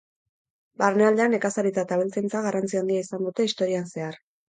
[0.83, 4.23] Barnealdean, nekazaritza eta abeltzaintza garrantzi handia izan dute historian zehar.